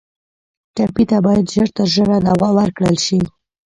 [0.75, 3.19] ټپي ته باید ژر تر ژره دوا ورکړل شي.